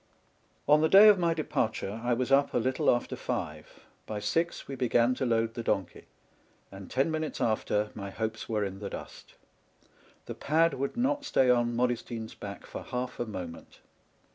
[0.67, 4.67] On the day of my departure I was up a little after five; by six,
[4.67, 6.05] we began to load the donkey;
[6.71, 9.35] and ten minutes after, my hopes were in the dust.
[10.25, 13.79] The pad would not stay on Modestine's back for half a moment.